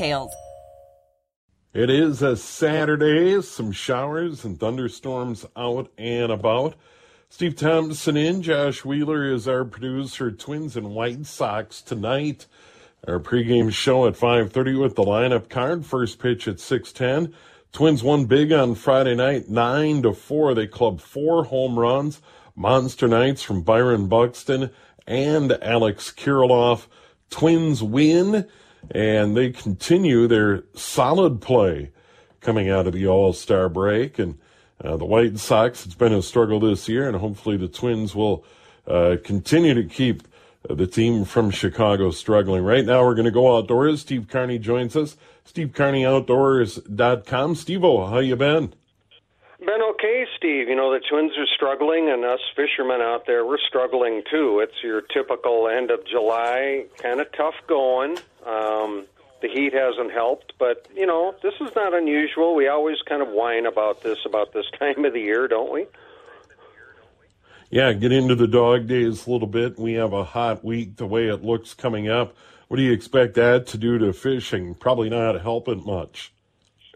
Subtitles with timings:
[0.00, 0.32] details.
[1.72, 6.74] It is a Saturday, some showers and thunderstorms out and about.
[7.28, 10.32] Steve Thompson in, Josh Wheeler is our producer.
[10.32, 12.46] Twins and White Sox tonight.
[13.06, 15.86] Our pregame show at 5:30 with the lineup card.
[15.86, 17.32] First pitch at 6:10.
[17.72, 20.54] Twins won big on Friday night, nine to four.
[20.54, 22.20] They clubbed four home runs.
[22.56, 24.70] Monster nights from Byron Buxton
[25.06, 26.88] and Alex Kirilloff.
[27.30, 28.46] Twins win
[28.90, 31.90] and they continue their solid play
[32.40, 34.18] coming out of the All Star break.
[34.18, 34.38] And
[34.82, 38.44] uh, the White Sox, it's been a struggle this year, and hopefully the Twins will
[38.86, 40.22] uh, continue to keep
[40.68, 42.62] the team from Chicago struggling.
[42.64, 44.02] Right now, we're going to go outdoors.
[44.02, 45.16] Steve Carney joins us.
[45.46, 47.54] SteveCarneyOutdoors.com.
[47.54, 48.74] Steve-O, how you been?
[49.58, 50.68] Been okay, Steve.
[50.68, 54.60] You know, the Twins are struggling, and us fishermen out there, we're struggling too.
[54.60, 58.16] It's your typical end of July, kind of tough going.
[58.46, 59.06] Um,
[59.42, 62.54] the heat hasn't helped, but, you know, this is not unusual.
[62.54, 65.86] We always kind of whine about this about this time of the year, don't we?
[67.70, 69.78] Yeah, get into the dog days a little bit.
[69.78, 72.36] We have a hot week the way it looks coming up.
[72.66, 74.74] What do you expect that to do to fishing?
[74.74, 76.32] Probably not help it much.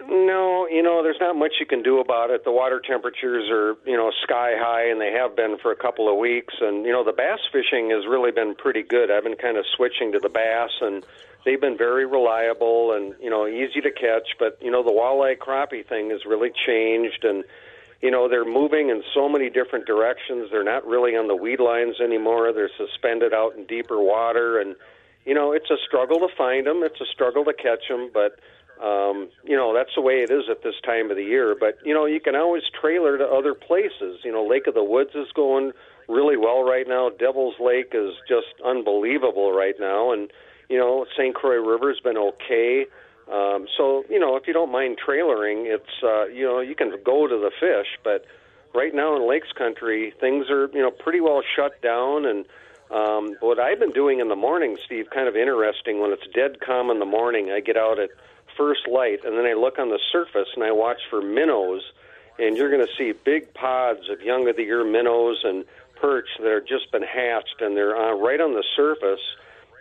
[0.01, 2.45] No, you know, there's not much you can do about it.
[2.45, 6.13] The water temperatures are, you know, sky high, and they have been for a couple
[6.13, 6.55] of weeks.
[6.61, 9.11] And you know, the bass fishing has really been pretty good.
[9.11, 11.05] I've been kind of switching to the bass, and
[11.44, 14.37] they've been very reliable and you know easy to catch.
[14.38, 17.44] But you know, the walleye crappie thing has really changed, and
[18.03, 20.50] you know, they're moving in so many different directions.
[20.50, 22.53] They're not really on the weed lines anymore.
[22.53, 24.77] They're suspended out in deeper water, and
[25.25, 26.82] you know, it's a struggle to find them.
[26.82, 28.38] It's a struggle to catch them, but
[28.82, 31.56] um, you know, that's the way it is at this time of the year.
[31.59, 34.21] But, you know, you can always trailer to other places.
[34.25, 35.72] You know, Lake of the Woods is going
[36.09, 37.09] really well right now.
[37.09, 40.12] Devil's Lake is just unbelievable right now.
[40.12, 40.31] And,
[40.69, 41.35] you know, St.
[41.35, 42.87] Croix River's been okay.
[43.33, 46.93] Um, so, you know, if you don't mind trailering, it's, uh, you know, you can
[47.05, 47.99] go to the fish.
[48.03, 48.27] But
[48.75, 52.27] right now in Lakes Country, things are, you know, pretty well shut down.
[52.27, 52.45] And,
[52.91, 56.01] um, what I've been doing in the morning, Steve, kind of interesting.
[56.01, 58.11] When it's dead calm in the morning, I get out at
[58.57, 61.83] first light, and then I look on the surface and I watch for minnows,
[62.39, 65.65] and you're going to see big pods of young of the year minnows and
[65.97, 69.21] perch that have just been hatched, and they're uh, right on the surface.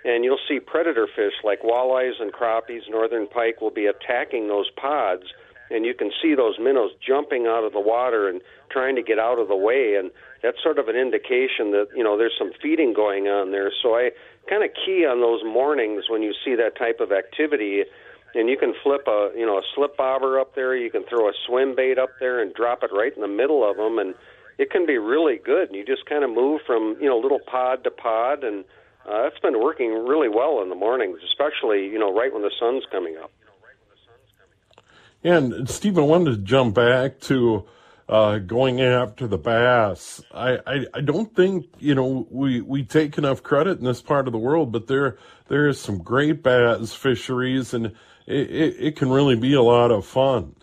[0.06, 4.70] And you'll see predator fish like walleyes and crappies, northern pike will be attacking those
[4.76, 5.24] pods,
[5.70, 9.18] and you can see those minnows jumping out of the water and trying to get
[9.18, 10.12] out of the way, and
[10.42, 13.72] that's sort of an indication that you know there's some feeding going on there.
[13.82, 14.12] So I
[14.50, 17.84] kind of key on those mornings when you see that type of activity
[18.36, 20.76] and you can flip a you know a slip bobber up there.
[20.76, 23.70] You can throw a swim bait up there and drop it right in the middle
[23.70, 24.16] of them, and
[24.58, 25.70] it can be really good.
[25.70, 28.66] And you just kind of move from you know little pod to pod, and
[29.08, 32.52] uh, that's been working really well in the mornings, especially you know right when the
[32.60, 33.32] sun's coming up.
[35.24, 37.66] And Steve, I wanted to jump back to
[38.10, 40.22] uh, going after the bass.
[40.34, 44.28] I, I, I don't think you know we, we take enough credit in this part
[44.28, 47.88] of the world, but there there is some great bass fisheries and
[48.26, 50.56] it, it, it can really be a lot of fun.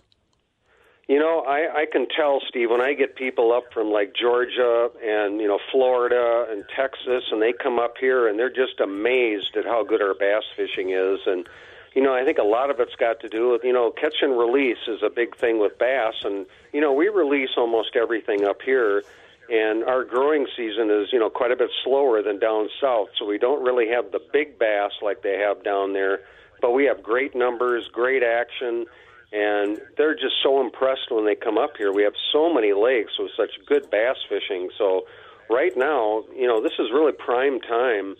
[1.11, 4.87] You know, I, I can tell, Steve, when I get people up from like Georgia
[5.03, 9.57] and, you know, Florida and Texas, and they come up here and they're just amazed
[9.57, 11.19] at how good our bass fishing is.
[11.25, 11.49] And,
[11.93, 14.21] you know, I think a lot of it's got to do with, you know, catch
[14.21, 16.13] and release is a big thing with bass.
[16.23, 19.03] And, you know, we release almost everything up here.
[19.49, 23.09] And our growing season is, you know, quite a bit slower than down south.
[23.19, 26.21] So we don't really have the big bass like they have down there
[26.61, 28.85] but we have great numbers, great action,
[29.31, 31.93] and they're just so impressed when they come up here.
[31.93, 34.69] We have so many lakes with such good bass fishing.
[34.77, 35.05] So
[35.49, 38.15] right now, you know, this is really prime time.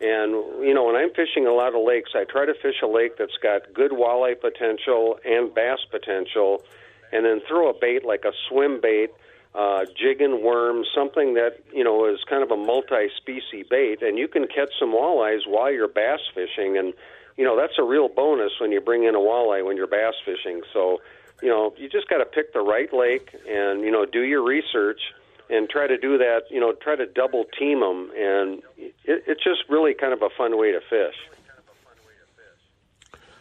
[0.00, 0.32] And
[0.64, 3.16] you know, when I'm fishing a lot of lakes, I try to fish a lake
[3.18, 6.62] that's got good walleye potential and bass potential,
[7.12, 9.10] and then throw a bait like a swim bait,
[9.54, 14.18] uh, jig and worm, something that you know is kind of a multi-species bait, and
[14.18, 16.92] you can catch some walleyes while you're bass fishing, and
[17.36, 20.14] you know that's a real bonus when you bring in a walleye when you're bass
[20.24, 20.62] fishing.
[20.72, 21.00] So,
[21.42, 24.42] you know, you just got to pick the right lake and you know do your
[24.42, 25.00] research
[25.50, 26.42] and try to do that.
[26.50, 30.30] You know, try to double team them, and it, it's just really kind of a
[30.36, 31.16] fun way to fish.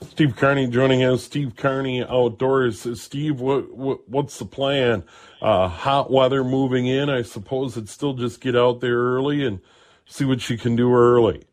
[0.09, 1.23] Steve Carney joining us.
[1.23, 2.85] Steve Carney Outdoors.
[3.01, 5.03] Steve, what, what what's the plan?
[5.41, 7.09] Uh, hot weather moving in.
[7.09, 9.59] I suppose it's still just get out there early and
[10.05, 11.45] see what you can do early.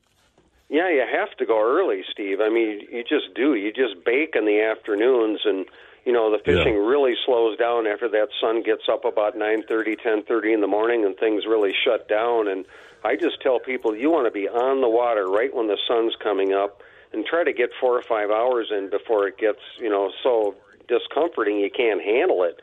[0.70, 2.40] Yeah, you have to go early, Steve.
[2.40, 3.54] I mean, you just do.
[3.54, 5.66] You just bake in the afternoons and
[6.04, 6.80] you know the fishing yeah.
[6.80, 10.66] really slows down after that sun gets up about nine thirty ten thirty in the
[10.66, 12.64] morning and things really shut down and
[13.04, 16.14] i just tell people you want to be on the water right when the sun's
[16.22, 16.82] coming up
[17.12, 20.54] and try to get four or five hours in before it gets you know so
[20.88, 22.60] discomforting you can't handle it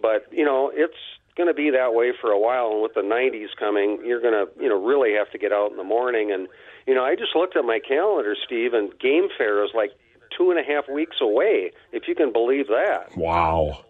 [0.00, 0.94] but you know it's
[1.36, 4.32] going to be that way for a while and with the 90s coming you're going
[4.32, 6.48] to you know really have to get out in the morning and
[6.86, 9.90] you know i just looked at my calendar steve and game fair is like
[10.36, 13.16] two and a half weeks away, if you can believe that.
[13.16, 13.84] Wow.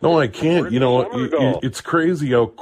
[0.00, 0.70] No, I can't.
[0.70, 2.54] you know, it, it's crazy how,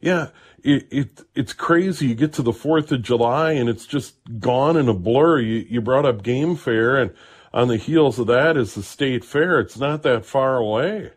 [0.00, 0.28] yeah,
[0.62, 2.06] it, it it's crazy.
[2.06, 5.38] You get to the Fourth of July and it's just gone in a blur.
[5.38, 7.12] You you brought up Game Fair, and
[7.52, 9.60] on the heels of that is the State Fair.
[9.60, 11.12] It's not that far away.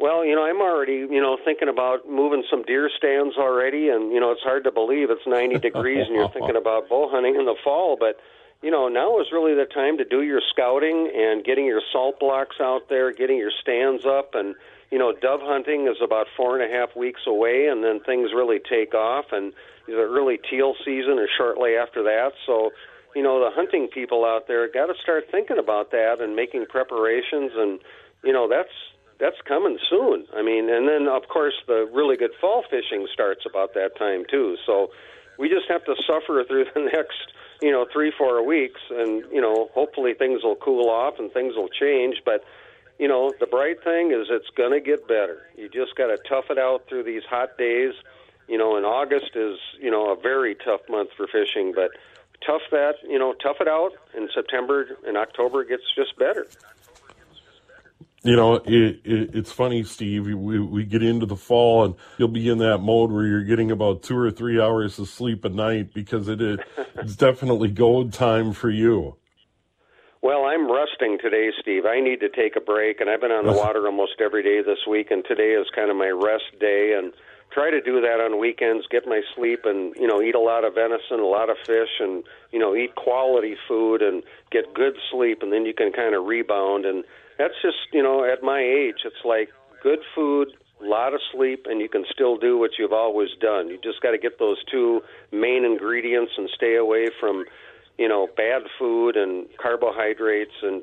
[0.00, 4.10] Well, you know, I'm already, you know, thinking about moving some deer stands already, and
[4.10, 7.36] you know, it's hard to believe it's 90 degrees and you're thinking about bow hunting
[7.36, 8.18] in the fall, but
[8.62, 12.18] you know, now is really the time to do your scouting and getting your salt
[12.18, 14.54] blocks out there, getting your stands up, and
[14.90, 18.30] you know, dove hunting is about four and a half weeks away, and then things
[18.34, 19.52] really take off, and
[19.86, 22.32] the early teal season is shortly after that.
[22.46, 22.70] So,
[23.14, 26.64] you know, the hunting people out there got to start thinking about that and making
[26.70, 27.80] preparations, and
[28.24, 28.72] you know, that's
[29.20, 30.26] that's coming soon.
[30.34, 34.24] I mean, and then of course the really good fall fishing starts about that time
[34.30, 34.56] too.
[34.66, 34.90] So,
[35.40, 37.32] we just have to suffer through the next
[37.62, 41.54] you know three four weeks and you know hopefully things will cool off and things
[41.56, 42.44] will change but
[42.98, 46.18] you know the bright thing is it's going to get better you just got to
[46.28, 47.94] tough it out through these hot days
[48.48, 51.90] you know and august is you know a very tough month for fishing but
[52.46, 56.46] tough that you know tough it out in september and october gets just better
[58.22, 60.26] you know, it, it, it's funny, Steve.
[60.26, 63.70] We, we get into the fall and you'll be in that mode where you're getting
[63.70, 66.58] about two or three hours of sleep a night because it is
[66.96, 69.16] it's definitely gold time for you.
[70.22, 71.86] Well, I'm resting today, Steve.
[71.86, 74.60] I need to take a break, and I've been on the water almost every day
[74.60, 76.94] this week, and today is kind of my rest day.
[76.94, 77.14] And
[77.50, 80.64] try to do that on weekends, get my sleep, and you know, eat a lot
[80.64, 84.96] of venison, a lot of fish, and you know, eat quality food and get good
[85.10, 86.84] sleep, and then you can kind of rebound.
[86.84, 87.02] And
[87.40, 89.48] that's just you know at my age it's like
[89.82, 90.48] good food
[90.80, 93.68] a lot of sleep and you can still do what you've always done.
[93.68, 97.44] You just got to get those two main ingredients and stay away from
[97.98, 100.82] you know bad food and carbohydrates and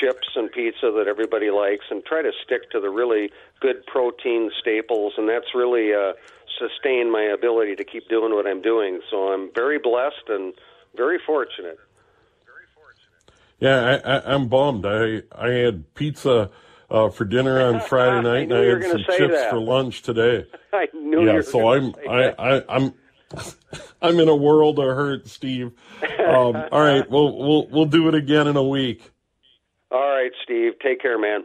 [0.00, 4.50] chips and pizza that everybody likes and try to stick to the really good protein
[4.60, 6.12] staples and that's really uh
[6.58, 9.00] sustained my ability to keep doing what I'm doing.
[9.10, 10.52] So I'm very blessed and
[10.96, 11.78] very fortunate
[13.58, 14.86] yeah, I, am bummed.
[14.86, 16.50] I I had pizza
[16.90, 19.50] uh, for dinner on Friday night, and I had some chips that.
[19.50, 20.46] for lunch today.
[20.72, 21.26] I knew.
[21.26, 22.94] Yeah, so I'm I, I I'm
[24.02, 25.72] I'm in a world of hurt, Steve.
[26.02, 29.10] Um, all right, we'll we'll we'll do it again in a week.
[29.90, 30.74] All right, Steve.
[30.82, 31.44] Take care, man.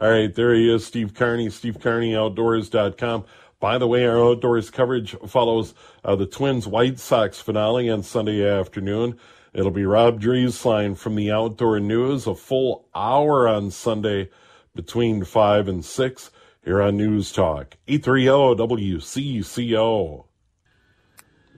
[0.00, 3.24] All right, there he is, Steve Carney, SteveCarneyOutdoors.com.
[3.58, 8.48] By the way, our outdoors coverage follows uh, the Twins White Sox finale on Sunday
[8.48, 9.18] afternoon.
[9.58, 14.30] It'll be Rob Drieslein from the Outdoor News, a full hour on Sunday
[14.72, 16.30] between 5 and 6
[16.64, 17.76] here on News Talk.
[17.88, 20.26] 830 WCCO.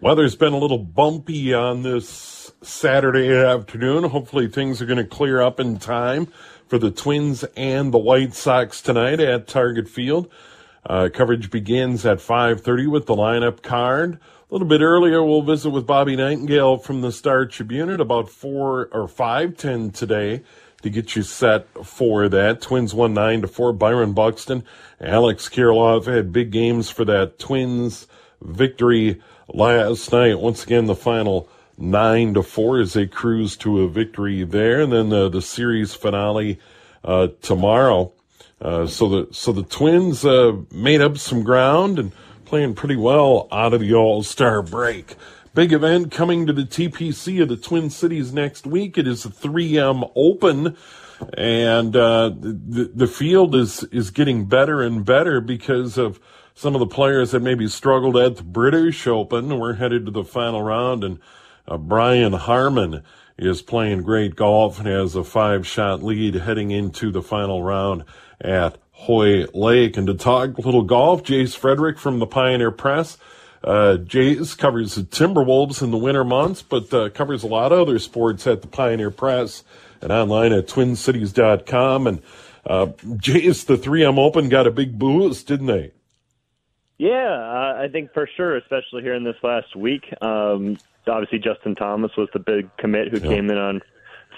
[0.00, 4.04] Weather's been a little bumpy on this Saturday afternoon.
[4.04, 6.28] Hopefully things are going to clear up in time
[6.69, 10.30] for the Twins and the White Sox tonight at Target Field.
[10.87, 14.19] Uh, coverage begins at 5.30 with the lineup card.
[14.50, 18.28] A little bit earlier, we'll visit with Bobby Nightengale from the Star Tribune at about
[18.28, 20.42] four or five ten today
[20.83, 22.61] to get you set for that.
[22.61, 23.73] Twins won nine to four.
[23.73, 24.64] Byron Buxton,
[25.00, 28.09] Alex Kirilloff had big games for that Twins
[28.42, 30.40] victory last night.
[30.40, 34.92] Once again, the final nine to four as they cruise to a victory there, and
[34.92, 36.59] then the the series finale
[37.04, 38.12] uh, tomorrow.
[38.61, 42.11] Uh, so the so the Twins uh, made up some ground and
[42.50, 45.14] playing pretty well out of the All Star break.
[45.54, 48.99] Big event coming to the TPC of the Twin Cities next week.
[48.99, 50.76] It is the 3M Open,
[51.35, 56.19] and uh, the the field is is getting better and better because of
[56.52, 59.61] some of the players that maybe struggled at the British Open.
[59.61, 61.21] We're headed to the final round, and
[61.69, 63.04] uh, Brian Harman
[63.38, 68.02] is playing great golf and has a five shot lead heading into the final round
[68.40, 69.97] at Hoylake.
[69.97, 73.16] And to talk a little golf, Jace Frederick from the Pioneer Press.
[73.64, 77.80] Uh, Jace covers the Timberwolves in the winter months, but uh, covers a lot of
[77.80, 79.64] other sports at the Pioneer Press
[80.00, 82.07] and online at twincities.com.
[82.07, 82.23] And
[82.66, 85.92] uh, Jace, the 3M Open got a big boost, didn't they?
[86.99, 90.04] Yeah, I think for sure, especially here in this last week.
[90.21, 90.76] Um,
[91.07, 93.35] obviously, Justin Thomas was the big commit who yeah.
[93.35, 93.80] came in on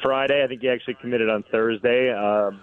[0.01, 0.45] Friday.
[0.45, 2.13] I think he actually committed on Thursday.
[2.13, 2.61] Um,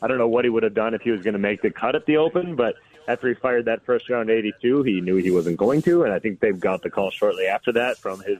[0.00, 1.70] I don't know what he would have done if he was going to make the
[1.70, 2.76] cut at the Open, but
[3.08, 6.18] after he fired that first round 82, he knew he wasn't going to, and I
[6.18, 8.38] think they've got the call shortly after that from his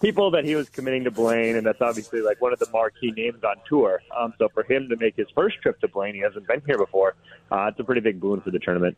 [0.00, 3.12] people that he was committing to Blaine, and that's obviously like one of the marquee
[3.12, 4.02] names on tour.
[4.16, 6.78] Um, so for him to make his first trip to Blaine, he hasn't been here
[6.78, 7.14] before.
[7.50, 8.96] Uh, it's a pretty big boon for the tournament.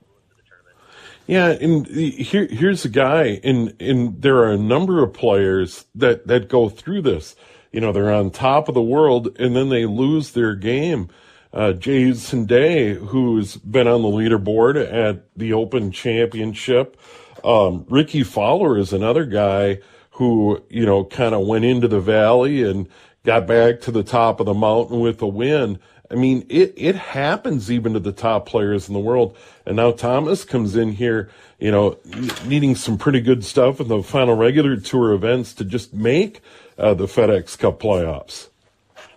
[1.26, 6.26] Yeah, and here here's a guy, and and there are a number of players that
[6.28, 7.36] that go through this.
[7.70, 11.10] You know, they're on top of the world, and then they lose their game
[11.52, 16.98] uh, Jason Day, who's been on the leaderboard at the Open Championship.
[17.44, 19.78] Um, Rickie Fowler is another guy
[20.12, 22.88] who, you know, kind of went into the valley and
[23.24, 25.78] got back to the top of the mountain with a win.
[26.10, 29.36] I mean, it, it happens even to the top players in the world.
[29.66, 31.98] And now Thomas comes in here, you know,
[32.46, 36.40] needing some pretty good stuff in the final regular tour events to just make
[36.78, 38.48] uh, the FedEx Cup playoffs.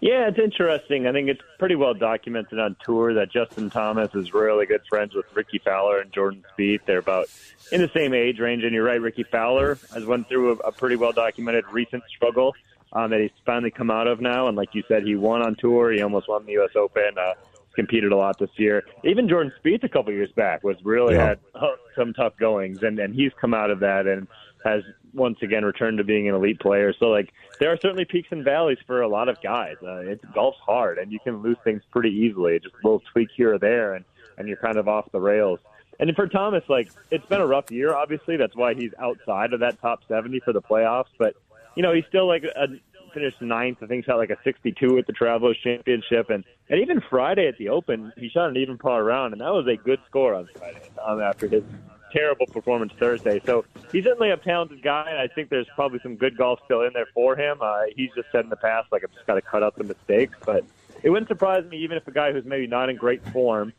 [0.01, 1.05] Yeah, it's interesting.
[1.05, 5.13] I think it's pretty well documented on tour that Justin Thomas is really good friends
[5.13, 6.81] with Rickie Fowler and Jordan Spieth.
[6.88, 7.27] They're about
[7.72, 9.00] in the same age range, and you're right.
[9.00, 12.55] Rickie Fowler has went through a, a pretty well documented recent struggle
[12.93, 14.48] um, that he's finally come out of now.
[14.48, 15.91] And like you said, he won on tour.
[15.91, 16.72] He almost won the U.S.
[16.75, 17.15] Open.
[17.15, 17.36] Uh,
[17.75, 18.84] competed a lot this year.
[19.03, 21.27] Even Jordan Spieth a couple years back was really yeah.
[21.27, 24.27] had uh, some tough goings, and and he's come out of that and
[24.63, 26.94] has once again returned to being an elite player.
[26.98, 29.77] So like there are certainly peaks and valleys for a lot of guys.
[29.82, 32.60] Uh, it's golf's hard, and you can lose things pretty easily.
[32.60, 34.06] Just a little tweak here or there, and
[34.38, 35.60] and you're kind of off the rails.
[36.00, 37.94] And for Thomas, like it's been a rough year.
[37.94, 41.12] Obviously, that's why he's outside of that top 70 for the playoffs.
[41.18, 41.36] But
[41.75, 42.68] you know, he's still like a
[43.13, 43.80] finished ninth.
[43.82, 47.58] I think shot like a 62 at the Travelers Championship, and and even Friday at
[47.58, 50.48] the Open, he shot an even par round, and that was a good score on
[50.58, 51.63] Friday um, after his
[52.12, 53.41] terrible performance Thursday.
[53.46, 56.82] So he's certainly a talented guy, and I think there's probably some good golf still
[56.82, 57.58] in there for him.
[57.62, 59.84] Uh, he's just said in the past, like, I've just got to cut out the
[59.84, 60.38] mistakes.
[60.46, 60.65] But
[61.03, 63.74] it wouldn't surprise me, even if a guy who's maybe not in great form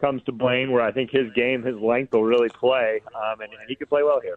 [0.00, 3.52] comes to Blaine, where I think his game, his length will really play, um, and,
[3.52, 4.36] and he could play well here.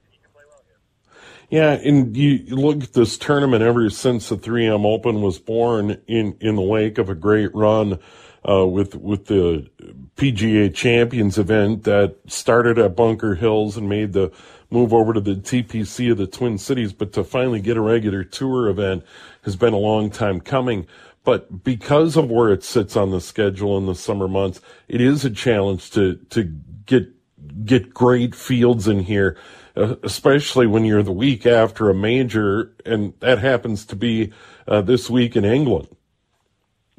[1.49, 6.37] Yeah, and you look at this tournament ever since the 3M Open was born in,
[6.39, 7.99] in the wake of a great run
[8.47, 9.69] uh, with with the
[10.15, 14.31] PGA Champions event that started at Bunker Hills and made the
[14.69, 18.23] move over to the TPC of the Twin Cities, but to finally get a regular
[18.23, 19.03] tour event
[19.43, 20.85] has been a long time coming.
[21.23, 25.25] But because of where it sits on the schedule in the summer months, it is
[25.25, 26.43] a challenge to to
[26.85, 27.07] get
[27.65, 29.37] get great fields in here,
[29.75, 34.31] uh, especially when you're the week after a major, and that happens to be
[34.67, 35.87] uh, this week in England.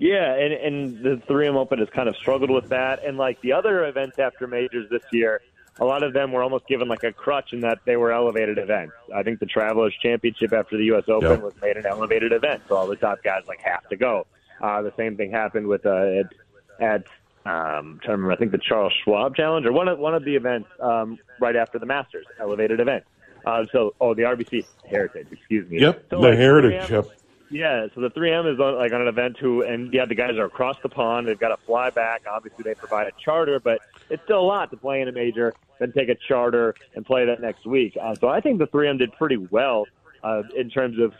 [0.00, 3.52] Yeah, and and the 3M Open has kind of struggled with that, and like the
[3.52, 5.42] other events after majors this year,
[5.78, 8.56] a lot of them were almost given like a crutch in that they were elevated
[8.56, 8.94] events.
[9.14, 11.04] I think the Travelers Championship after the U.S.
[11.06, 11.42] Open yep.
[11.42, 14.26] was made an elevated event, so all the top guys like have to go.
[14.58, 16.32] Uh, the same thing happened with uh, at,
[16.80, 17.04] at
[17.44, 20.24] um, trying to remember, I think the Charles Schwab Challenge or one of one of
[20.24, 23.04] the events um, right after the Masters, elevated event.
[23.44, 25.80] Uh, so, oh, the RBC Heritage, excuse me.
[25.80, 26.90] Yep, so, the like, Heritage.
[26.90, 27.06] Yep.
[27.50, 30.36] Yeah, so the 3M is on, like on an event who, and yeah, the guys
[30.36, 31.26] are across the pond.
[31.26, 32.22] They've got to fly back.
[32.30, 35.52] Obviously, they provide a charter, but it's still a lot to play in a major,
[35.80, 37.96] then take a charter and play that next week.
[38.00, 39.86] Uh, so I think the 3M did pretty well
[40.22, 41.12] uh, in terms of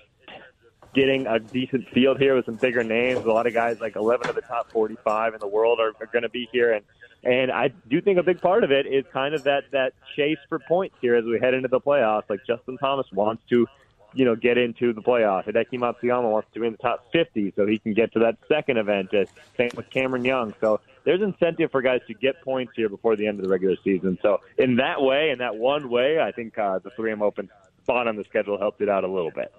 [0.95, 3.25] getting a decent field here with some bigger names.
[3.25, 6.07] A lot of guys, like 11 of the top 45 in the world, are, are
[6.13, 6.85] going to be here, and
[7.23, 10.39] and I do think a big part of it is kind of that that chase
[10.49, 12.31] for points here as we head into the playoffs.
[12.31, 13.67] Like Justin Thomas wants to
[14.14, 15.47] you know, get into the playoff.
[15.47, 18.37] Hideki Matsuyama wants to be in the top 50 so he can get to that
[18.49, 19.12] second event.
[19.14, 19.25] Uh,
[19.57, 20.55] same with Cameron Young.
[20.61, 23.76] So there's incentive for guys to get points here before the end of the regular
[23.83, 24.19] season.
[24.23, 27.49] So in that way, in that one way, I think uh, the 3M Open
[27.83, 29.52] spot on the schedule helped it out a little bit.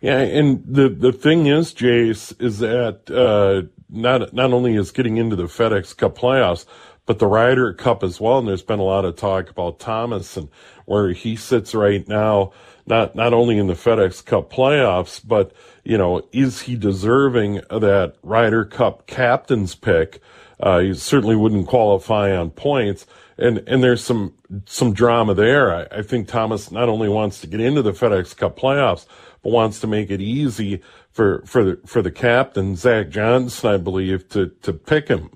[0.00, 5.16] Yeah, and the the thing is, Jace, is that uh, not not only is getting
[5.16, 6.66] into the FedEx Cup playoffs,
[7.06, 8.38] but the Ryder Cup as well.
[8.38, 10.48] And there's been a lot of talk about Thomas and
[10.86, 12.52] where he sits right now,
[12.86, 15.52] not, not only in the FedEx Cup playoffs, but,
[15.84, 20.20] you know, is he deserving of that Ryder Cup captain's pick?
[20.58, 23.06] Uh, he certainly wouldn't qualify on points.
[23.38, 24.34] And, and there's some,
[24.66, 25.74] some drama there.
[25.74, 29.06] I, I think Thomas not only wants to get into the FedEx Cup playoffs,
[29.42, 33.76] but wants to make it easy for, for the, for the captain, Zach Johnson, I
[33.76, 35.30] believe, to, to pick him.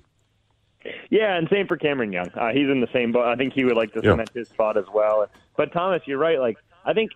[1.10, 2.30] Yeah, and same for Cameron Young.
[2.34, 3.26] Uh, he's in the same boat.
[3.26, 4.40] I think he would like to cement yeah.
[4.40, 5.28] his spot as well.
[5.56, 6.38] But Thomas, you're right.
[6.38, 7.12] Like I think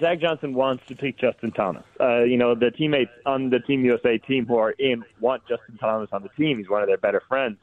[0.00, 1.84] Zach Johnson wants to pick Justin Thomas.
[2.00, 5.76] Uh, you know, the teammates on the Team USA team who are in want Justin
[5.78, 6.58] Thomas on the team.
[6.58, 7.58] He's one of their better friends.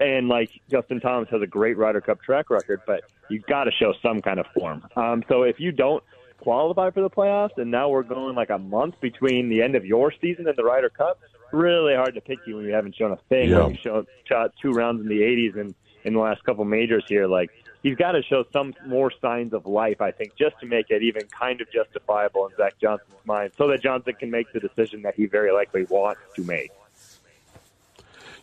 [0.00, 3.70] And like Justin Thomas has a great Ryder Cup track record, but you've got to
[3.70, 4.86] show some kind of form.
[4.96, 6.04] Um, so if you don't
[6.40, 9.86] qualify for the playoffs, and now we're going like a month between the end of
[9.86, 11.20] your season and the Ryder Cup,
[11.52, 13.50] really hard to pick you when you haven't shown a thing.
[13.50, 13.62] Yeah.
[13.62, 15.74] When you show, shot two rounds in the 80s and
[16.04, 17.50] in the last couple majors here, like
[17.82, 21.02] he's got to show some more signs of life, I think, just to make it
[21.02, 25.02] even kind of justifiable in Zach Johnson's mind, so that Johnson can make the decision
[25.02, 26.70] that he very likely wants to make.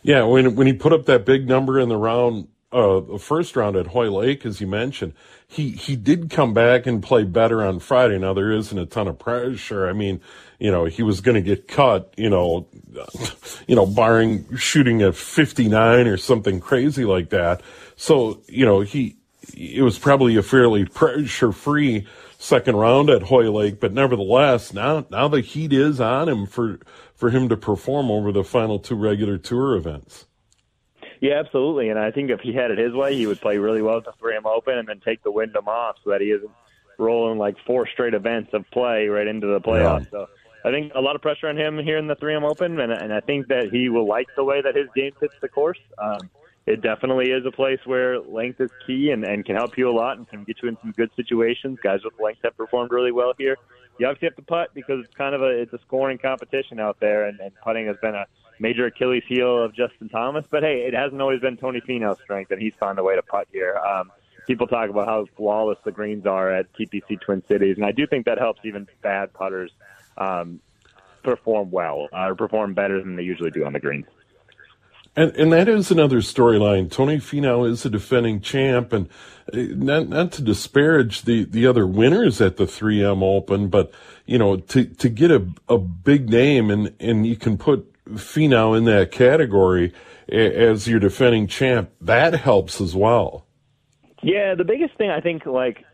[0.02, 3.56] Yeah, when when he put up that big number in the round, uh, the first
[3.56, 5.14] round at Hoylake, as you mentioned,
[5.48, 8.18] he he did come back and play better on Friday.
[8.18, 9.88] Now there isn't a ton of pressure.
[9.88, 10.20] I mean,
[10.58, 12.12] you know, he was going to get cut.
[12.18, 12.68] You know,
[13.66, 17.62] you know, barring shooting a 59 or something crazy like that.
[17.96, 19.16] So you know, he
[19.56, 22.06] it was probably a fairly pressure free
[22.38, 26.80] second round at Hoylake, but nevertheless, now now the heat is on him for
[27.14, 30.26] for him to perform over the final two regular tour events.
[31.20, 31.88] Yeah, absolutely.
[31.88, 34.04] And I think if he had it his way, he would play really well at
[34.04, 36.50] the 3M Open and then take the Wyndham off so that he isn't
[36.98, 40.04] rolling like four straight events of play right into the playoffs.
[40.04, 40.10] Yeah.
[40.10, 40.26] So
[40.64, 43.12] I think a lot of pressure on him here in the 3M Open, and, and
[43.12, 45.78] I think that he will like the way that his game fits the course.
[45.98, 46.30] Um,
[46.66, 49.94] it definitely is a place where length is key and, and can help you a
[49.94, 51.78] lot and can get you in some good situations.
[51.80, 53.56] Guys with length have performed really well here.
[53.98, 56.98] You obviously have to putt because it's kind of a it's a scoring competition out
[57.00, 58.26] there, and, and putting has been a
[58.58, 60.44] major Achilles heel of Justin Thomas.
[60.50, 63.22] But hey, it hasn't always been Tony Finau's strength, and he's found a way to
[63.22, 63.76] putt here.
[63.76, 64.10] Um,
[64.46, 68.06] people talk about how flawless the greens are at TPC Twin Cities, and I do
[68.06, 69.72] think that helps even bad putters
[70.16, 70.60] um,
[71.22, 74.06] perform well or perform better than they usually do on the greens.
[75.18, 76.90] And, and that is another storyline.
[76.90, 79.08] Tony Finau is a defending champ, and
[79.52, 83.92] uh, not not to disparage the, the other winners at the 3M Open, but
[84.26, 88.76] you know to to get a a big name and and you can put Finau
[88.76, 89.92] in that category
[90.28, 93.46] as your defending champ, that helps as well.
[94.22, 95.84] Yeah, the biggest thing I think like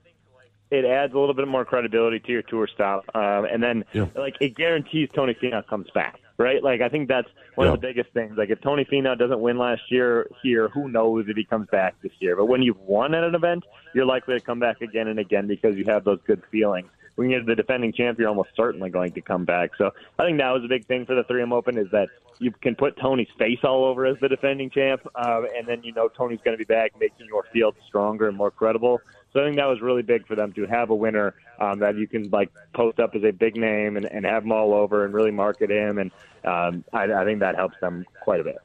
[0.71, 4.07] it adds a little bit more credibility to your tour style, um, and then yeah.
[4.15, 6.63] like it guarantees Tony Finau comes back right?
[6.63, 7.75] Like I think that's one yeah.
[7.75, 8.37] of the biggest things.
[8.37, 11.95] Like if Tony Finau doesn't win last year here, who knows if he comes back
[12.03, 12.37] this year?
[12.37, 15.47] But when you've won at an event, you're likely to come back again and again
[15.47, 16.89] because you have those good feelings.
[17.17, 19.73] When you're the defending champ, you're almost certainly going to come back.
[19.77, 22.51] So I think that was a big thing for the 3M Open is that you
[22.51, 26.09] can put Tony's face all over as the defending champ, uh, and then you know
[26.09, 29.01] Tony's going to be back, making your field stronger and more credible.
[29.33, 31.97] So I think that was really big for them to have a winner um, that
[31.97, 35.05] you can like post up as a big name and, and have him all over
[35.05, 36.11] and really market him, and
[36.45, 38.59] um, I, I think that helps them quite a bit.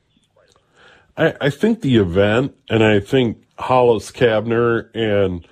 [1.16, 5.48] I, I think the event, and I think Hollis Cavner and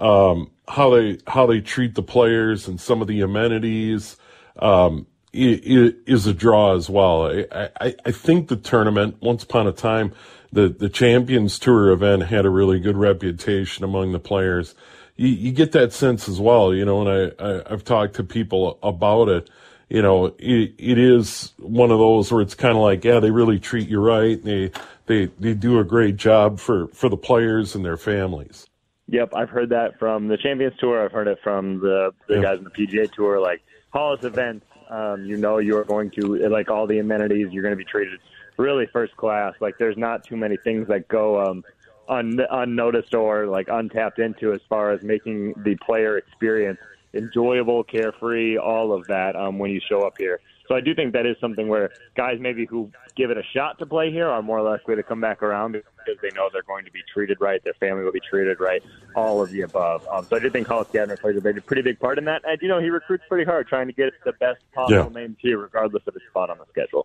[0.00, 4.16] um, how they how they treat the players and some of the amenities
[4.58, 7.26] um, is a draw as well.
[7.26, 10.12] I, I, I think the tournament once upon a time
[10.52, 14.74] the the Champions Tour event had a really good reputation among the players.
[15.16, 17.06] You, you get that sense as well, you know.
[17.06, 19.50] And I, I have talked to people about it.
[19.88, 23.32] You know, it, it is one of those where it's kind of like, yeah, they
[23.32, 24.42] really treat you right.
[24.42, 24.70] They
[25.06, 28.66] they they do a great job for for the players and their families.
[29.10, 31.04] Yep, I've heard that from the Champions Tour.
[31.04, 32.42] I've heard it from the the yep.
[32.42, 33.40] guys in the PGA Tour.
[33.40, 33.60] Like
[33.92, 37.48] Hollis events, um, you know, you are going to like all the amenities.
[37.50, 38.20] You're going to be treated
[38.56, 39.54] really first class.
[39.60, 41.64] Like there's not too many things that go um,
[42.08, 46.78] un- unnoticed or like untapped into as far as making the player experience
[47.12, 50.40] enjoyable, carefree, all of that um, when you show up here.
[50.70, 53.80] So I do think that is something where guys maybe who give it a shot
[53.80, 56.84] to play here are more likely to come back around because they know they're going
[56.84, 58.80] to be treated right, their family will be treated right,
[59.16, 60.06] all of the above.
[60.06, 62.42] Um, so I do think Hollis Cavner plays a pretty big part in that.
[62.46, 65.20] And you know he recruits pretty hard, trying to get the best possible yeah.
[65.20, 67.04] names here, regardless of his spot on the schedule.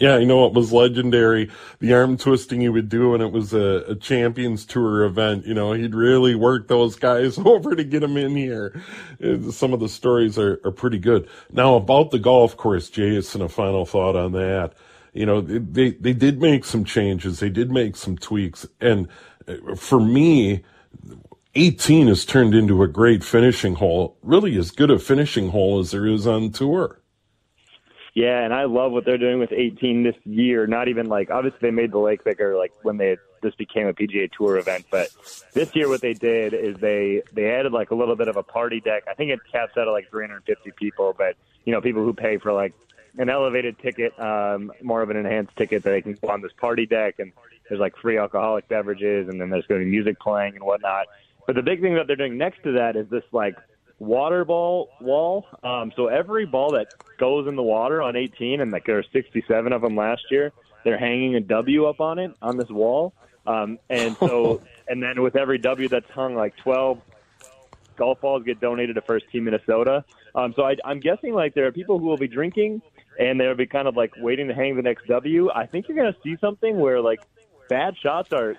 [0.00, 1.50] Yeah, you know what was legendary?
[1.80, 5.46] The arm twisting he would do when it was a, a Champions Tour event.
[5.46, 8.82] You know, he'd really work those guys over to get them in here.
[9.52, 11.28] Some of the stories are, are pretty good.
[11.52, 14.74] Now, about the golf course, Jason, a final thought on that.
[15.14, 17.40] you know, they, they did make some changes.
[17.40, 18.66] They did make some tweaks.
[18.80, 19.08] And
[19.48, 20.64] uh, for me,
[21.54, 25.92] 18 has turned into a great finishing hole, really as good a finishing hole as
[25.92, 26.99] there is on tour.
[28.14, 30.66] Yeah, and I love what they're doing with 18 this year.
[30.66, 33.94] Not even like obviously they made the lake bigger, like when they this became a
[33.94, 35.08] PGA Tour event, but
[35.54, 38.42] this year what they did is they they added like a little bit of a
[38.42, 39.04] party deck.
[39.08, 42.38] I think it caps out at like 350 people, but you know people who pay
[42.38, 42.74] for like
[43.18, 46.52] an elevated ticket, um, more of an enhanced ticket that they can go on this
[46.52, 47.32] party deck, and
[47.68, 51.06] there's like free alcoholic beverages, and then there's going to be music playing and whatnot.
[51.46, 53.56] But the big thing that they're doing next to that is this like
[54.00, 55.46] water ball wall.
[55.62, 59.04] Um, so every ball that goes in the water on 18, and like there are
[59.12, 60.52] 67 of them last year,
[60.84, 63.12] they're hanging a W up on it on this wall.
[63.46, 67.00] Um, and so, and then with every W that's hung, like 12
[67.96, 70.04] golf balls get donated to First Tee Minnesota.
[70.34, 72.82] Um, so I, I'm guessing like there are people who will be drinking
[73.18, 75.50] and they'll be kind of like waiting to hang the next W.
[75.50, 77.20] I think you're going to see something where like
[77.68, 78.56] bad shots are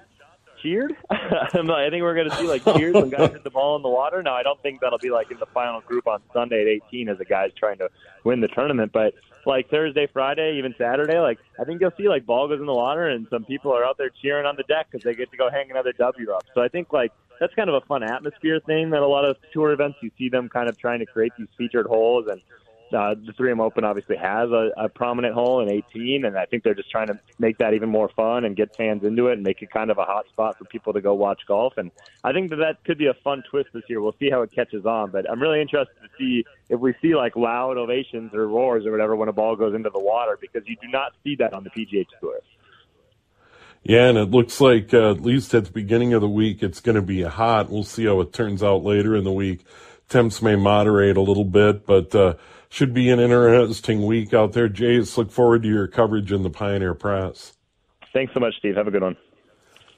[0.62, 0.96] cheered.
[1.10, 3.90] I think we're going to see like cheers when guys hit the ball in the
[3.90, 4.22] water.
[4.24, 7.10] Now, I don't think that'll be like in the final group on Sunday at 18
[7.10, 7.90] as the guys trying to
[8.24, 9.14] win the tournament, but
[9.46, 12.74] like Thursday, Friday, even Saturday, like I think you'll see like ball goes in the
[12.74, 15.38] water and some people are out there cheering on the deck because they get to
[15.38, 16.44] go hang another W up.
[16.54, 19.38] So I think like that's kind of a fun atmosphere thing that a lot of
[19.52, 22.42] tour events you see them kind of trying to create these featured holes and
[22.94, 26.64] uh, the 3M Open obviously has a, a prominent hole in 18, and I think
[26.64, 29.44] they're just trying to make that even more fun and get fans into it and
[29.44, 31.74] make it kind of a hot spot for people to go watch golf.
[31.78, 31.92] And
[32.24, 34.02] I think that that could be a fun twist this year.
[34.02, 37.16] We'll see how it catches on, but I'm really interested to see if we see
[37.16, 40.64] like loud ovations or roars or whatever when a ball goes into the water because
[40.68, 42.40] you do not see that on the PGA Tour.
[43.84, 46.80] Yeah, and it looks like uh, at least at the beginning of the week it's
[46.80, 47.70] going to be hot.
[47.70, 49.66] We'll see how it turns out later in the week.
[50.08, 52.36] Temps may moderate a little bit, but uh,
[52.72, 54.70] should be an interesting week out there.
[54.70, 57.54] Jace, look forward to your coverage in the Pioneer Press.
[58.14, 58.78] Thanks so much, Steve.
[58.78, 59.18] Have a good one.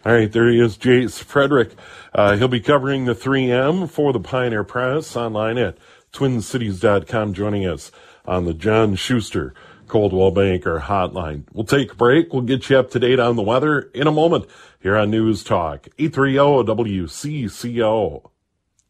[0.03, 1.75] All right, there he is, Jace Frederick.
[2.13, 5.77] Uh, he'll be covering the 3M for the Pioneer Press online at
[6.12, 7.91] twincities.com, joining us
[8.25, 9.53] on the John Schuster
[9.88, 11.43] Coldwell Banker hotline.
[11.53, 12.33] We'll take a break.
[12.33, 14.47] We'll get you up to date on the weather in a moment
[14.81, 16.36] here on News Talk, 830
[16.73, 18.31] WCCO.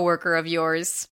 [0.00, 1.09] coworker of yours.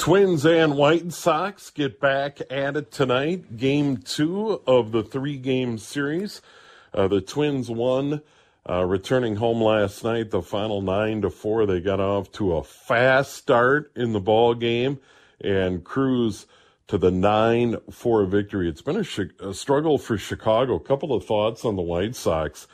[0.00, 3.58] Twins and White Sox get back at it tonight.
[3.58, 6.40] Game two of the three game series.
[6.94, 8.22] Uh, the Twins won,
[8.66, 11.66] uh, returning home last night, the final nine to four.
[11.66, 15.00] They got off to a fast start in the ball game
[15.38, 16.46] and cruise
[16.88, 18.70] to the nine four victory.
[18.70, 20.76] It's been a, sh- a, struggle for Chicago.
[20.76, 22.66] A couple of thoughts on the White Sox.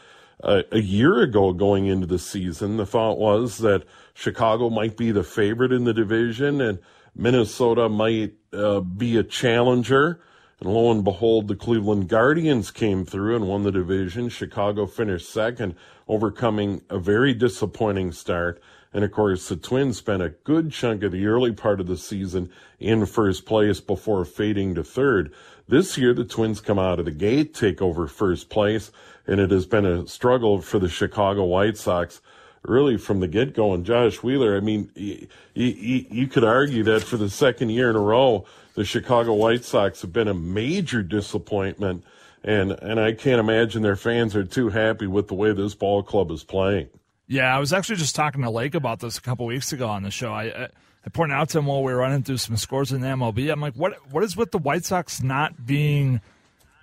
[0.45, 3.83] Uh, a year ago, going into the season, the thought was that
[4.15, 6.79] Chicago might be the favorite in the division and
[7.16, 10.20] Minnesota might uh, be a challenger.
[10.61, 14.29] And lo and behold, the Cleveland Guardians came through and won the division.
[14.29, 15.74] Chicago finished second,
[16.09, 18.62] overcoming a very disappointing start.
[18.92, 21.98] And of course, the Twins spent a good chunk of the early part of the
[21.98, 25.33] season in first place before fading to third.
[25.68, 28.90] This year, the Twins come out of the gate, take over first place,
[29.26, 32.22] and it has been a struggle for the Chicago White Sox
[32.68, 33.74] really from the get go.
[33.74, 37.90] And Josh Wheeler, I mean, you, you, you could argue that for the second year
[37.90, 42.05] in a row, the Chicago White Sox have been a major disappointment.
[42.44, 46.02] and and I can't imagine their fans are too happy with the way this ball
[46.02, 46.88] club is playing.
[47.26, 50.05] Yeah, I was actually just talking to Lake about this a couple weeks ago on
[50.05, 50.33] the show.
[50.33, 50.68] I,
[51.05, 53.50] I pointed out to him while we were running through some scores in the MLB.
[53.50, 56.20] I'm like, what what is with the White Sox not being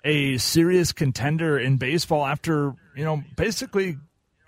[0.03, 3.97] a serious contender in baseball after you know basically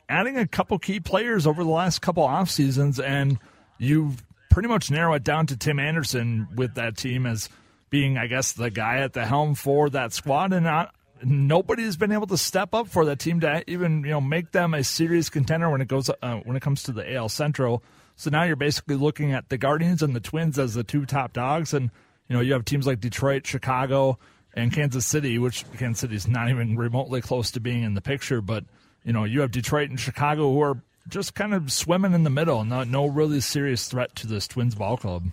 [0.09, 3.39] adding a couple key players over the last couple off seasons, and
[3.77, 7.49] you've pretty much narrowed it down to Tim Anderson with that team as
[7.89, 11.97] being, I guess, the guy at the helm for that squad, and not nobody has
[11.97, 14.83] been able to step up for that team to even you know make them a
[14.83, 17.83] serious contender when it goes uh, when it comes to the AL Central.
[18.15, 21.33] So now you're basically looking at the Guardians and the Twins as the two top
[21.33, 21.89] dogs, and
[22.27, 24.17] you know you have teams like Detroit, Chicago,
[24.53, 28.01] and Kansas City, which Kansas City is not even remotely close to being in the
[28.01, 28.41] picture.
[28.41, 28.63] But
[29.05, 32.29] you know you have Detroit and Chicago who are just kind of swimming in the
[32.29, 35.27] middle, not no really serious threat to this Twins ball club.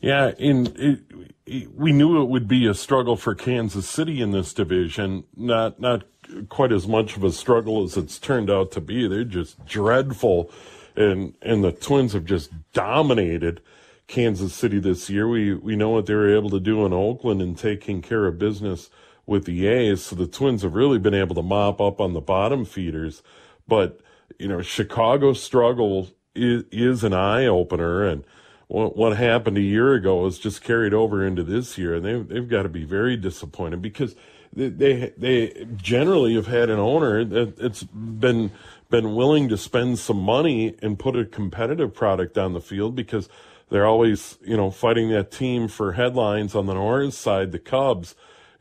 [0.00, 1.00] Yeah, in it,
[1.44, 5.24] it, we knew it would be a struggle for Kansas City in this division.
[5.36, 6.04] Not not
[6.48, 9.06] quite as much of a struggle as it's turned out to be.
[9.06, 10.50] They're just dreadful,
[10.96, 13.60] and and the Twins have just dominated
[14.06, 15.28] Kansas City this year.
[15.28, 18.38] We we know what they were able to do in Oakland and taking care of
[18.38, 18.88] business
[19.30, 20.02] with the A's.
[20.02, 23.22] So the Twins have really been able to mop up on the bottom feeders.
[23.66, 24.00] But
[24.38, 28.24] you know, Chicago's struggle is, is an eye opener and
[28.70, 32.28] what, what happened a year ago is just carried over into this year, and they've
[32.28, 34.14] they've got to be very disappointed because
[34.52, 38.52] they they, they generally have had an owner that it's been
[38.88, 43.28] been willing to spend some money and put a competitive product on the field because
[43.70, 48.14] they're always you know fighting that team for headlines on the north side, the Cubs,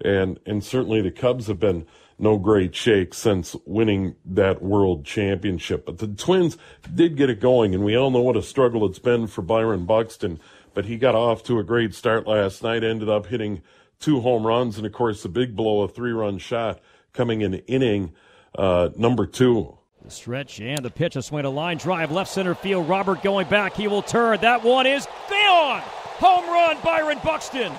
[0.03, 1.85] and and certainly the Cubs have been
[2.19, 5.85] no great shake since winning that world championship.
[5.85, 6.57] But the Twins
[6.93, 9.85] did get it going, and we all know what a struggle it's been for Byron
[9.85, 10.39] Buxton.
[10.73, 13.61] But he got off to a great start last night, ended up hitting
[13.99, 16.79] two home runs, and of course, the big blow, a three run shot
[17.13, 18.13] coming in inning
[18.57, 19.77] uh, number two.
[20.03, 22.87] The stretch and the pitch, a swing a line drive, left center field.
[22.87, 23.75] Robert going back.
[23.75, 24.39] He will turn.
[24.41, 25.81] That one is gone.
[26.19, 27.71] Home run, Byron Buxton.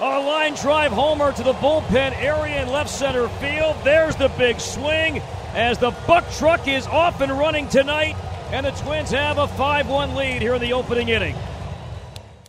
[0.00, 3.74] A line drive homer to the bullpen area in left center field.
[3.82, 5.20] There's the big swing
[5.54, 8.14] as the Buck truck is off and running tonight,
[8.52, 11.34] and the Twins have a 5 1 lead here in the opening inning.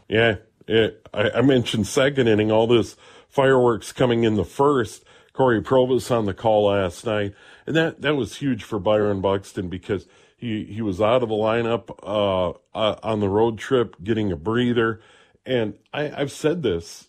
[0.08, 0.36] Yeah,
[0.68, 2.96] it, I, I, mentioned second inning, all this
[3.28, 5.04] fireworks coming in the first.
[5.34, 7.34] Cory Provus on the call last night,
[7.66, 10.06] and that, that was huge for Byron Buxton because
[10.38, 14.36] he, he was out of the lineup uh, uh, on the road trip, getting a
[14.36, 15.02] breather.
[15.48, 17.09] And I, I've said this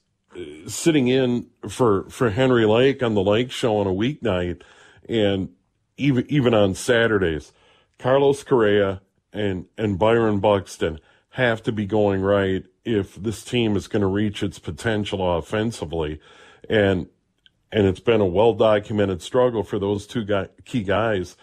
[0.66, 4.62] sitting in for for Henry Lake on the Lake Show on a weeknight,
[5.08, 5.50] and
[5.96, 7.52] even even on Saturdays,
[7.98, 13.86] Carlos Correa and and Byron Buxton have to be going right if this team is
[13.86, 16.20] going to reach its potential offensively,
[16.68, 17.08] and
[17.72, 21.36] and it's been a well documented struggle for those two guy, key guys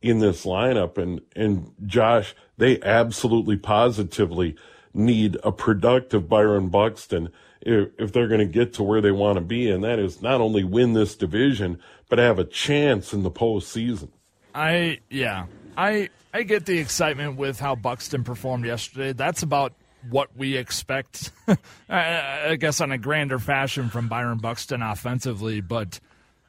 [0.00, 4.56] in this lineup, and and Josh, they absolutely positively
[4.92, 7.30] need a productive Byron Buxton
[7.64, 10.22] if, if they're going to get to where they want to be, and that is
[10.22, 14.10] not only win this division, but have a chance in the postseason.
[14.54, 15.46] I yeah,
[15.76, 19.12] I I get the excitement with how Buxton performed yesterday.
[19.12, 19.72] That's about
[20.10, 21.32] what we expect,
[21.88, 25.60] I guess, on a grander fashion from Byron Buxton offensively.
[25.60, 25.98] But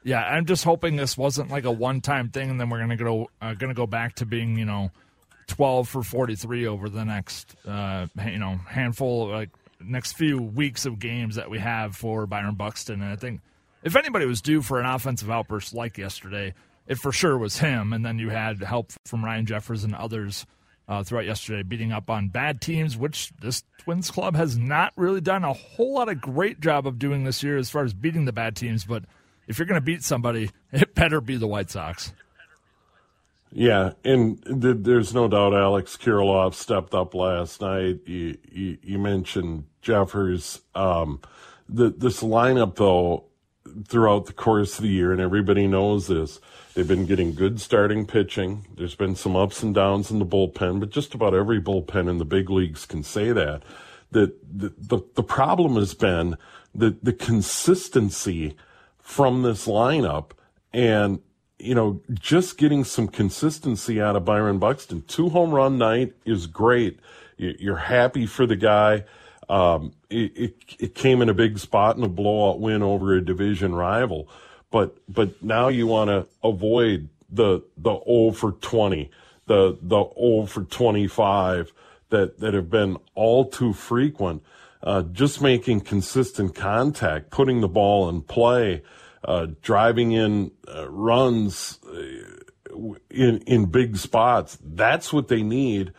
[0.04, 3.28] yeah, I'm just hoping this wasn't like a one-time thing, and then we're gonna go
[3.40, 4.90] uh, gonna go back to being you know
[5.48, 9.50] 12 for 43 over the next uh, you know handful like
[9.86, 13.02] next few weeks of games that we have for Byron Buxton.
[13.02, 13.40] And I think
[13.82, 16.54] if anybody was due for an offensive outburst like yesterday,
[16.86, 17.92] it for sure was him.
[17.92, 20.46] And then you had help from Ryan Jeffers and others
[20.88, 25.20] uh, throughout yesterday, beating up on bad teams, which this Twins club has not really
[25.20, 28.24] done a whole lot of great job of doing this year as far as beating
[28.24, 28.84] the bad teams.
[28.84, 29.04] But
[29.46, 32.12] if you're going to beat somebody, it better be the White Sox.
[33.52, 38.00] Yeah, and th- there's no doubt Alex Kirilloff stepped up last night.
[38.04, 40.60] You, you, you mentioned Jeffers.
[40.74, 41.20] Um,
[41.68, 43.24] the, this lineup, though,
[43.88, 46.40] throughout the course of the year, and everybody knows this,
[46.74, 48.66] they've been getting good starting pitching.
[48.76, 52.18] There's been some ups and downs in the bullpen, but just about every bullpen in
[52.18, 53.62] the big leagues can say that.
[54.10, 56.36] That the, the, the problem has been
[56.74, 58.56] the, the consistency
[58.98, 60.32] from this lineup
[60.72, 61.20] and
[61.58, 65.02] you know, just getting some consistency out of Byron Buxton.
[65.08, 67.00] Two home run night is great.
[67.38, 69.04] You're happy for the guy.
[69.48, 73.24] Um, it, it, it came in a big spot in a blowout win over a
[73.24, 74.28] division rival,
[74.70, 79.10] but but now you want to avoid the the 0 for 20,
[79.46, 81.72] the the 0 for 25
[82.10, 84.42] that that have been all too frequent.
[84.82, 88.82] uh, just making consistent contact, putting the ball in play,
[89.24, 92.74] uh, driving in uh, runs uh,
[93.10, 94.58] in in big spots.
[94.62, 95.92] That's what they need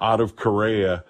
[0.00, 1.04] out of Correa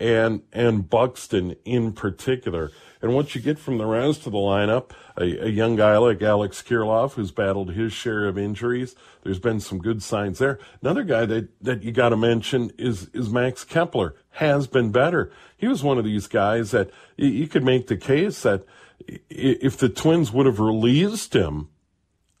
[0.00, 2.70] and and Buxton in particular.
[3.00, 6.20] And what you get from the rest of the lineup, a, a young guy like
[6.20, 8.96] Alex Kirilloff, who's battled his share of injuries.
[9.22, 10.58] There's been some good signs there.
[10.82, 14.16] Another guy that, that you got to mention is, is Max Kepler.
[14.30, 15.30] Has been better.
[15.56, 18.64] He was one of these guys that you, you could make the case that
[19.30, 21.68] if the Twins would have released him,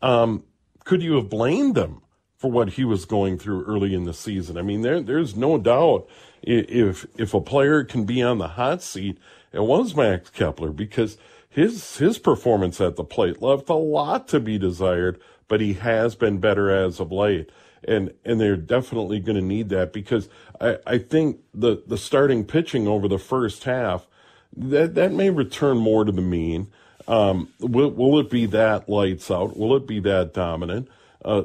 [0.02, 0.44] um,
[0.84, 2.02] could you have blamed them
[2.36, 4.56] for what he was going through early in the season?
[4.56, 6.06] I mean, there, there's no doubt
[6.42, 9.18] if if a player can be on the hot seat,
[9.52, 14.40] it was Max Kepler because his his performance at the plate left a lot to
[14.40, 17.50] be desired, but he has been better as of late.
[17.86, 20.28] And and they're definitely going to need that because
[20.60, 24.08] I, I think the, the starting pitching over the first half
[24.58, 26.68] that that may return more to the mean.
[27.06, 29.56] Um, will, will it be that lights out?
[29.56, 30.88] Will it be that dominant?
[31.24, 31.42] Uh,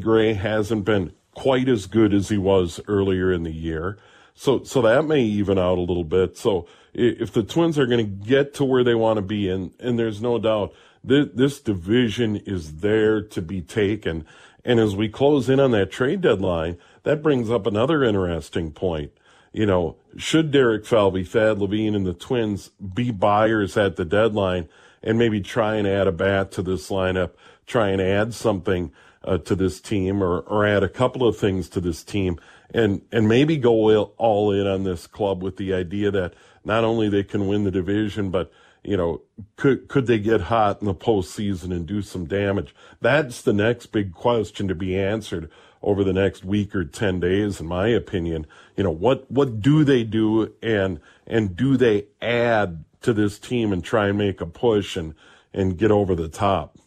[0.00, 3.98] Gray hasn't been quite as good as he was earlier in the year.
[4.34, 6.36] So, so that may even out a little bit.
[6.36, 9.72] So if the Twins are going to get to where they want to be, and,
[9.78, 10.72] and there's no doubt
[11.02, 14.26] this, this division is there to be taken.
[14.64, 19.12] And as we close in on that trade deadline, that brings up another interesting point.
[19.54, 24.68] You know, should Derek Falvey, Thad Levine, and the Twins be buyers at the deadline
[25.02, 27.30] and maybe try and add a bat to this lineup,
[27.66, 31.68] try and add something uh, to this team or, or add a couple of things
[31.70, 32.38] to this team
[32.74, 37.08] and and maybe go all in on this club with the idea that not only
[37.08, 39.22] they can win the division, but you know,
[39.56, 42.74] could could they get hot in the postseason and do some damage?
[43.00, 45.50] That's the next big question to be answered
[45.84, 48.46] over the next week or ten days, in my opinion.
[48.76, 53.72] You know, what what do they do and and do they add to this team
[53.72, 55.14] and try and make a push and
[55.52, 56.78] and get over the top?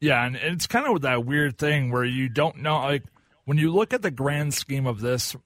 [0.00, 3.04] Yeah, and it's kind of that weird thing where you don't know like
[3.44, 5.36] when you look at the grand scheme of this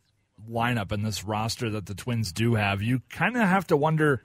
[0.51, 4.23] lineup and this roster that the Twins do have, you kind of have to wonder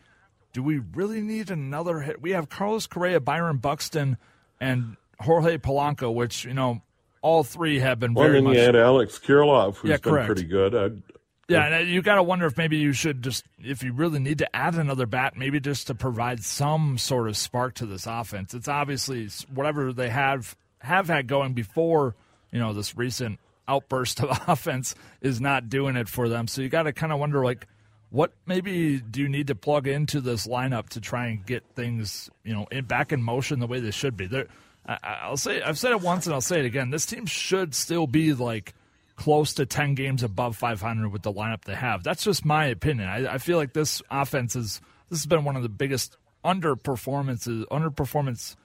[0.54, 2.22] do we really need another hit?
[2.22, 4.18] We have Carlos Correa, Byron Buxton,
[4.60, 6.82] and Jorge Polanco, which, you know,
[7.22, 8.56] all three have been well, very then much.
[8.56, 10.26] you had Alex Kirilloff, who's Yeah, been correct.
[10.28, 10.76] pretty good.
[10.76, 11.02] I'd,
[11.48, 14.38] Yeah, and you got to wonder if maybe you should just, if you really need
[14.40, 18.54] to add another bat, maybe just to provide some sort of spark to this offense.
[18.54, 22.16] It's obviously whatever they have have had going before,
[22.52, 26.48] you know, this recent outburst of offense is not doing it for them.
[26.48, 27.68] So you got to kind of wonder, like,
[28.10, 32.30] what maybe do you need to plug into this lineup to try and get things,
[32.44, 34.26] you know, in, back in motion the way they should be?
[34.26, 34.48] There,
[34.86, 36.90] I, I'll say, I've said it once and I'll say it again.
[36.90, 38.74] This team should still be like
[39.16, 42.04] close to 10 games above 500 with the lineup they have.
[42.04, 43.08] That's just my opinion.
[43.08, 47.66] I, I feel like this offense is, this has been one of the biggest underperformances,
[47.68, 48.56] underperformance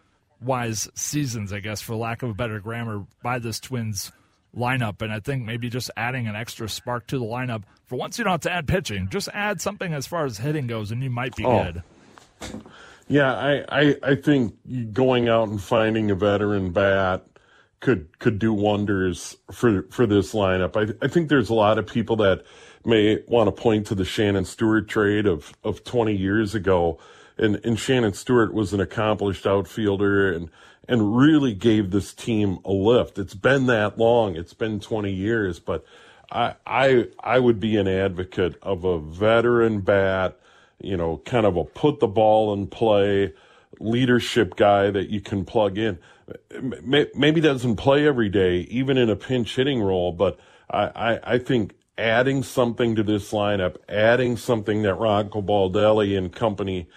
[0.40, 4.12] wise seasons, I guess, for lack of a better grammar, by this Twins
[4.56, 5.02] lineup.
[5.02, 7.64] And I think maybe just adding an extra spark to the lineup.
[7.86, 9.08] For once, you don't have to add pitching.
[9.10, 11.64] Just add something as far as hitting goes, and you might be Oh.
[11.64, 11.82] good.
[13.08, 17.24] Yeah, I, I, I think going out and finding a veteran bat
[17.80, 20.76] could could do wonders for for this lineup.
[20.76, 22.44] I I think there's a lot of people that
[22.84, 26.98] may want to point to the Shannon Stewart trade of of 20 years ago,
[27.38, 30.50] and and Shannon Stewart was an accomplished outfielder and
[30.88, 33.18] and really gave this team a lift.
[33.18, 34.36] It's been that long.
[34.36, 35.84] It's been 20 years, but
[36.32, 40.40] I I I would be an advocate of a veteran bat
[40.80, 43.32] you know, kind of a put the ball in play
[43.80, 45.98] leadership guy that you can plug in.
[46.82, 50.38] Maybe doesn't play every day, even in a pinch hitting role, but
[50.70, 56.32] I, I, I think adding something to this lineup, adding something that Rocco Baldelli and
[56.32, 56.88] company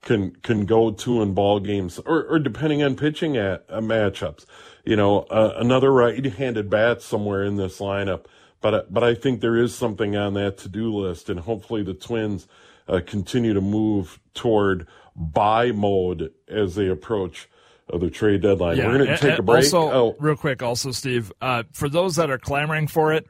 [0.00, 4.46] can can go to in ball games, or, or depending on pitching at, uh, matchups,
[4.84, 8.24] you know, uh, another right-handed bat somewhere in this lineup.
[8.60, 12.46] But but I think there is something on that to-do list, and hopefully the Twins
[12.88, 17.48] uh, continue to move toward buy mode as they approach
[17.92, 18.78] uh, the trade deadline.
[18.78, 19.64] We're going to and- take a break.
[19.64, 23.26] Also, oh, real quick, also, Steve, uh, for those that are clamoring for it,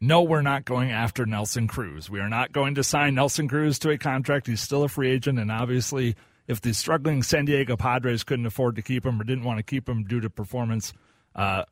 [0.00, 2.08] no, we're not going after Nelson Cruz.
[2.08, 4.46] We are not going to sign Nelson Cruz to a contract.
[4.46, 6.16] He's still a free agent, and obviously,
[6.48, 9.62] if the struggling San Diego Padres couldn't afford to keep him or didn't want to
[9.62, 10.94] keep him due to performance,
[11.36, 11.64] uh,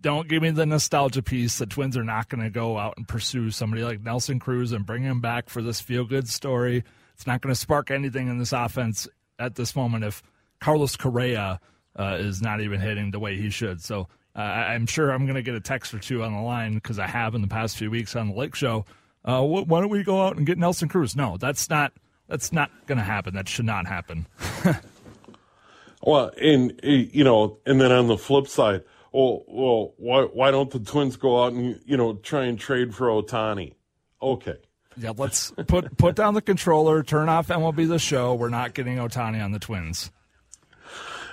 [0.00, 1.58] don't give me the nostalgia piece.
[1.58, 4.86] The Twins are not going to go out and pursue somebody like Nelson Cruz and
[4.86, 6.84] bring him back for this feel good story.
[7.14, 10.22] It's not going to spark anything in this offense at this moment if
[10.60, 11.60] Carlos Correa
[11.98, 13.80] uh, is not even hitting the way he should.
[13.82, 16.74] So uh, I'm sure I'm going to get a text or two on the line
[16.74, 18.84] because I have in the past few weeks on the Lake Show.
[19.24, 21.16] Uh, wh- why don't we go out and get Nelson Cruz?
[21.16, 21.92] No, that's not
[22.28, 23.34] That's not going to happen.
[23.34, 24.26] That should not happen.
[26.02, 28.82] well, and you know, and then on the flip side,
[29.16, 32.94] well, well, why why don't the Twins go out and you know try and trade
[32.94, 33.72] for Ohtani?
[34.20, 34.56] Okay.
[34.98, 38.34] Yeah, let's put put down the controller, turn off MLB the show.
[38.34, 40.10] We're not getting Ohtani on the Twins.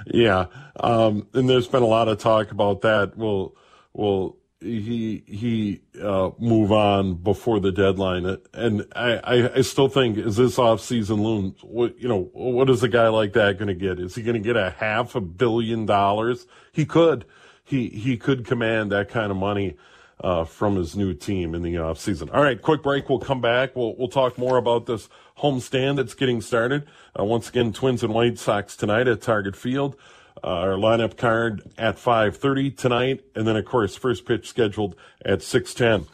[0.05, 0.45] Yeah,
[0.77, 3.17] um, and there's been a lot of talk about that.
[3.17, 3.55] Will
[3.91, 8.37] will he he uh, move on before the deadline?
[8.53, 11.55] And I, I, I still think is this off season loan?
[11.61, 12.29] What you know?
[12.31, 13.99] What is a guy like that going to get?
[13.99, 16.47] Is he going to get a half a billion dollars?
[16.71, 17.25] He could.
[17.73, 19.75] He he could command that kind of money.
[20.21, 22.33] Uh, from his new team in the offseason.
[22.33, 23.09] All right, quick break.
[23.09, 23.75] We'll come back.
[23.75, 25.09] We'll we'll talk more about this
[25.39, 26.85] homestand that's getting started.
[27.19, 29.97] Uh, once again, Twins and White Sox tonight at Target Field.
[30.43, 33.23] Uh, our lineup card at 5.30 tonight.
[33.35, 36.07] And then, of course, first pitch scheduled at 6.10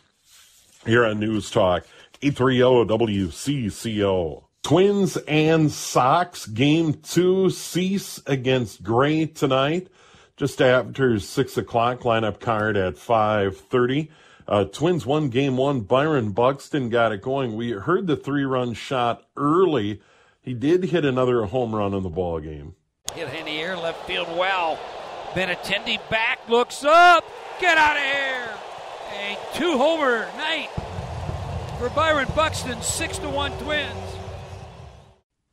[0.86, 1.86] here on News Talk.
[2.22, 4.44] 830 WCCO.
[4.62, 9.88] Twins and Sox game two Cease against Gray tonight.
[10.40, 14.10] Just after six o'clock, lineup card at five thirty.
[14.48, 15.82] Uh, Twins won game one.
[15.82, 17.58] Byron Buxton got it going.
[17.58, 20.02] We heard the three run shot early.
[20.42, 22.76] He did hit another home run in the ball game.
[23.14, 24.80] Hit in the air, left field well.
[25.34, 27.26] Benintendi back, looks up.
[27.60, 28.50] Get out of here.
[29.12, 30.70] A two homer night
[31.80, 34.19] for Byron Buxton, six to one Twins.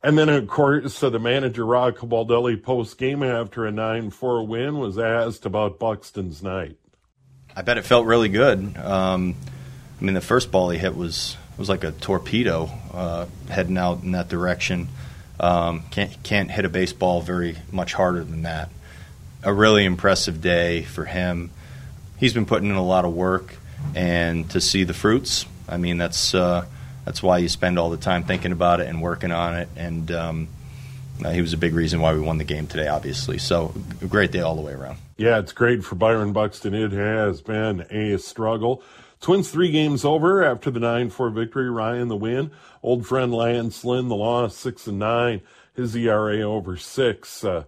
[0.03, 4.45] And then, of course, so the manager, Rocco Baldelli, post game after a 9 4
[4.45, 6.77] win, was asked about Buxton's night.
[7.55, 8.77] I bet it felt really good.
[8.77, 9.35] Um,
[9.99, 14.03] I mean, the first ball he hit was was like a torpedo uh, heading out
[14.03, 14.87] in that direction.
[15.39, 18.69] Um, can't can't hit a baseball very much harder than that.
[19.41, 21.49] A really impressive day for him.
[22.17, 23.55] He's been putting in a lot of work,
[23.95, 26.65] and to see the fruits, I mean, that's uh,
[27.07, 29.69] that's why you spend all the time thinking about it and working on it.
[29.77, 30.47] And um,
[31.23, 33.37] uh, he was a big reason why we won the game today, obviously.
[33.37, 33.73] So
[34.09, 34.97] great day all the way around.
[35.15, 36.73] Yeah, it's great for Byron Buxton.
[36.73, 38.83] It has been a struggle.
[39.21, 41.69] Twins three games over after the 9 4 victory.
[41.69, 42.51] Ryan the win.
[42.83, 45.41] Old friend Lance Lynn the loss, 6 and 9.
[45.75, 47.43] His ERA over 6.
[47.45, 47.63] Uh,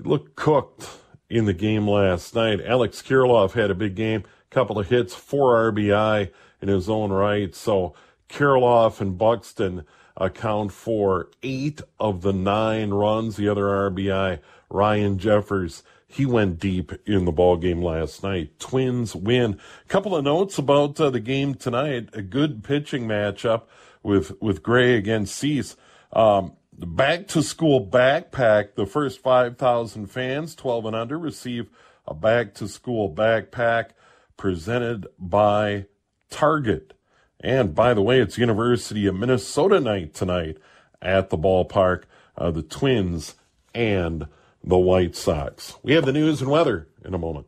[0.00, 0.90] looked cooked
[1.30, 2.60] in the game last night.
[2.60, 7.54] Alex Kirilloff had a big game, couple of hits, four RBI in his own right.
[7.54, 7.94] So
[8.28, 9.84] Kirilloff and Buxton
[10.16, 13.36] account for eight of the nine runs.
[13.36, 18.58] The other RBI, Ryan Jeffers he went deep in the ball game last night.
[18.58, 19.58] Twins win.
[19.88, 22.10] Couple of notes about uh, the game tonight.
[22.12, 23.62] A good pitching matchup
[24.02, 25.76] with with Gray against Cease.
[26.12, 28.76] Um, back to school backpack.
[28.76, 31.68] The first five thousand fans, twelve and under, receive
[32.06, 33.90] a back to school backpack
[34.36, 35.86] presented by
[36.30, 36.92] Target.
[37.40, 40.58] And by the way, it's University of Minnesota night tonight
[41.02, 42.04] at the ballpark.
[42.38, 43.34] Uh, the Twins
[43.74, 44.26] and
[44.62, 45.76] the White Sox.
[45.82, 47.46] We have the news and weather in a moment.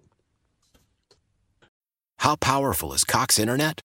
[2.20, 3.80] How powerful is Cox Internet?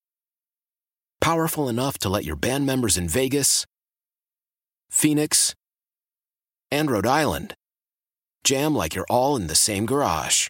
[1.20, 3.66] Powerful enough to let your band members in Vegas,
[4.90, 5.56] Phoenix,
[6.72, 7.56] and Rhode Island
[8.44, 10.50] jam like you're all in the same garage.